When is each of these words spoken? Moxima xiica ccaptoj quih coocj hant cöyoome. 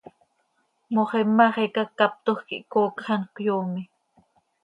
Moxima 0.95 1.47
xiica 1.55 1.83
ccaptoj 1.87 2.39
quih 2.47 2.65
coocj 2.71 3.03
hant 3.07 3.27
cöyoome. 3.33 3.83